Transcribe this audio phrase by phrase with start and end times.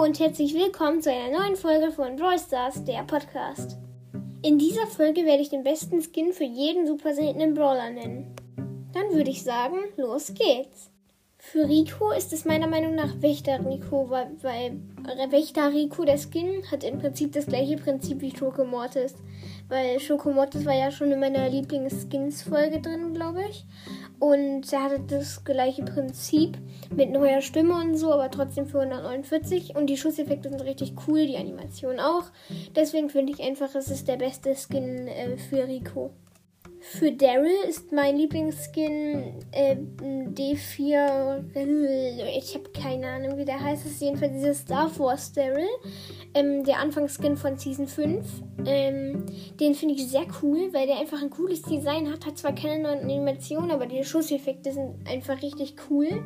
[0.00, 3.76] Und herzlich willkommen zu einer neuen Folge von Brawl Stars, der Podcast.
[4.42, 8.32] In dieser Folge werde ich den besten Skin für jeden super seltenen Brawler nennen.
[8.92, 10.92] Dann würde ich sagen, los geht's.
[11.40, 14.80] Für Rico ist es meiner Meinung nach Wächter Rico, weil, weil
[15.30, 19.14] Wächter Rico, der Skin, hat im Prinzip das gleiche Prinzip wie Schoko Mortis.
[19.68, 23.64] Weil Schoko Mortis war ja schon in meiner Lieblings-Skins-Folge drin, glaube ich.
[24.18, 26.58] Und er hatte das gleiche Prinzip
[26.94, 29.76] mit neuer Stimme und so, aber trotzdem für 149.
[29.76, 32.24] Und die Schusseffekte sind richtig cool, die Animation auch.
[32.74, 36.10] Deswegen finde ich einfach, es ist der beste Skin äh, für Rico.
[36.80, 41.44] Für Daryl ist mein Lieblingsskin äh, D4.
[42.38, 43.84] Ich habe keine Ahnung, wie der heißt.
[43.84, 45.66] Es ist jedenfalls dieser Star Force Daryl.
[46.34, 48.26] Ähm, der Anfangsskin von Season 5.
[48.64, 49.26] Ähm,
[49.58, 52.24] den finde ich sehr cool, weil der einfach ein cooles Design hat.
[52.24, 56.22] Hat zwar keine neuen Animationen, aber die Schusseffekte sind einfach richtig cool.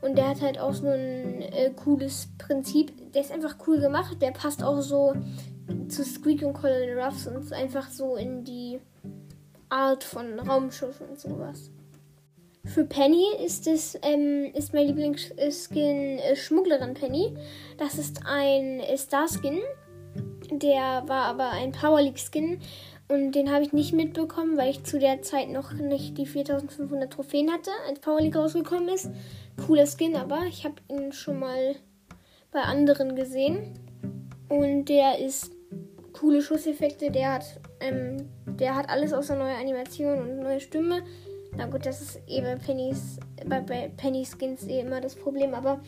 [0.00, 3.12] Und der hat halt auch so ein äh, cooles Prinzip.
[3.12, 4.16] Der ist einfach cool gemacht.
[4.22, 5.12] Der passt auch so
[5.88, 8.80] zu Squeak und Colin Ruffs und einfach so in die
[9.70, 11.70] Art von Raumschiff und sowas.
[12.64, 17.34] Für Penny ist es ähm, ist mein Lieblingsskin äh, Schmugglerin Penny.
[17.78, 19.60] Das ist ein äh, Star Skin.
[20.50, 22.60] Der war aber ein Power League Skin
[23.08, 27.12] und den habe ich nicht mitbekommen, weil ich zu der Zeit noch nicht die 4500
[27.12, 29.10] Trophäen hatte, als Power League rausgekommen ist.
[29.66, 31.76] Cooler Skin, aber ich habe ihn schon mal
[32.52, 33.74] bei anderen gesehen
[34.48, 35.52] und der ist
[36.12, 37.10] coole Schusseffekte.
[37.10, 37.44] Der hat,
[37.80, 38.28] ähm,
[38.60, 41.02] der hat alles außer neue Animation und neue Stimme.
[41.56, 45.52] Na gut, das ist eh bei Pennys, bei, bei Penny Skins eh immer das Problem,
[45.54, 45.80] aber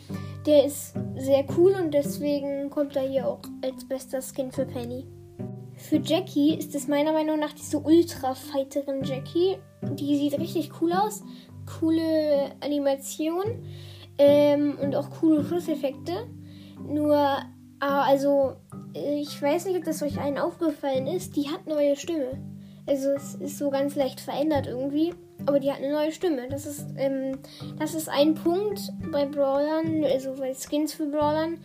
[0.45, 5.05] der ist sehr cool und deswegen kommt er hier auch als bester Skin für Penny.
[5.77, 9.57] Für Jackie ist es meiner Meinung nach diese Ultra-Fighterin Jackie.
[9.81, 11.23] Die sieht richtig cool aus.
[11.79, 13.43] Coole Animation
[14.17, 16.27] ähm, und auch coole Schusseffekte.
[16.87, 18.57] Nur, ah, also
[18.93, 22.52] ich weiß nicht, ob das euch allen aufgefallen ist, die hat neue Stimme.
[22.85, 25.13] Also es ist so ganz leicht verändert irgendwie,
[25.45, 26.49] aber die hat eine neue Stimme.
[26.49, 27.39] Das ist, ähm,
[27.79, 31.59] das ist ein Punkt bei Brawlern, also bei Skins für Brawlern,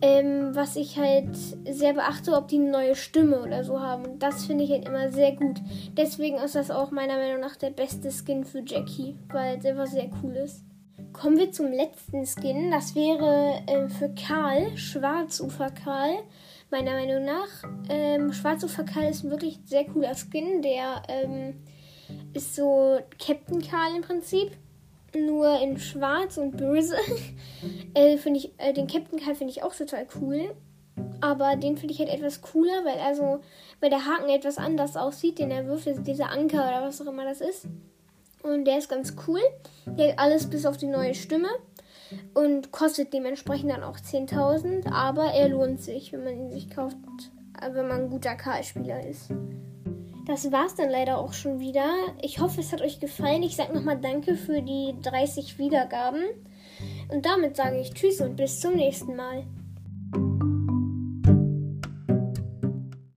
[0.00, 1.36] ähm, was ich halt
[1.68, 4.18] sehr beachte, ob die eine neue Stimme oder so haben.
[4.18, 5.60] Das finde ich halt immer sehr gut.
[5.96, 9.86] Deswegen ist das auch meiner Meinung nach der beste Skin für Jackie, weil es einfach
[9.86, 10.64] sehr cool ist.
[11.12, 12.70] Kommen wir zum letzten Skin.
[12.70, 16.16] Das wäre äh, für Karl, Schwarzufer Karl
[16.74, 17.48] meiner Meinung nach.
[17.88, 20.60] Ähm, Schwarzufer Karl ist ein wirklich sehr cooler Skin.
[20.60, 21.54] Der ähm,
[22.32, 24.50] ist so Captain Karl im Prinzip.
[25.16, 26.96] Nur in schwarz und böse.
[27.94, 30.56] äh, ich, äh, den Captain Karl finde ich auch total cool.
[31.20, 33.38] Aber den finde ich halt etwas cooler, weil also,
[33.78, 37.06] weil der Haken etwas anders aussieht, den er wirft, also dieser Anker oder was auch
[37.06, 37.68] immer das ist.
[38.44, 39.40] Und der ist ganz cool.
[39.86, 41.48] Der hat alles bis auf die neue Stimme
[42.34, 46.96] und kostet dementsprechend dann auch 10.000, aber er lohnt sich, wenn man ihn sich kauft,
[47.60, 49.30] äh, wenn man ein guter Karl-Spieler ist.
[50.26, 51.86] Das war's dann leider auch schon wieder.
[52.20, 53.42] Ich hoffe, es hat euch gefallen.
[53.42, 56.22] Ich sage nochmal Danke für die 30 Wiedergaben.
[57.10, 59.44] Und damit sage ich Tschüss und bis zum nächsten Mal.